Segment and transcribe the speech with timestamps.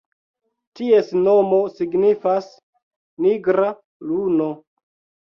[0.77, 2.47] Ties nomo signifas
[3.27, 3.69] "nigra
[4.15, 4.49] luno".